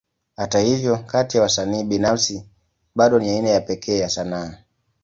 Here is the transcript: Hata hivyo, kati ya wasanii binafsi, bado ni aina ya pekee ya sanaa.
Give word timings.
Hata 0.35 0.59
hivyo, 0.59 0.97
kati 0.97 1.37
ya 1.37 1.43
wasanii 1.43 1.83
binafsi, 1.83 2.45
bado 2.95 3.19
ni 3.19 3.29
aina 3.29 3.49
ya 3.49 3.61
pekee 3.61 3.97
ya 3.99 4.09
sanaa. 4.09 4.57